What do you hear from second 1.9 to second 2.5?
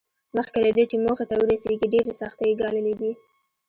ډېرې سختۍ